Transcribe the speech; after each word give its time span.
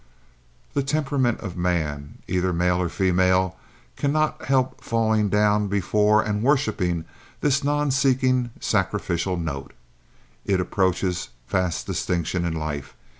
The 0.73 0.81
temperament 0.81 1.41
of 1.41 1.55
man, 1.55 2.17
either 2.27 2.51
male 2.51 2.81
or 2.81 2.89
female, 2.89 3.55
cannot 3.95 4.45
help 4.45 4.83
falling 4.83 5.29
down 5.29 5.67
before 5.67 6.23
and 6.23 6.41
worshiping 6.41 7.05
this 7.41 7.63
nonseeking, 7.63 8.49
sacrificial 8.59 9.37
note. 9.37 9.73
It 10.43 10.59
approaches 10.59 11.29
vast 11.47 11.85
distinction 11.85 12.45
in 12.45 12.55
life. 12.55 12.95